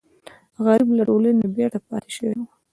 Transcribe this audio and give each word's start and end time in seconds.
غریب 0.63 0.89
له 0.97 1.03
ټولنې 1.09 1.39
نه 1.41 1.47
بېرته 1.55 1.79
پاتې 1.89 2.09
شوی 2.15 2.31
وي 2.39 2.45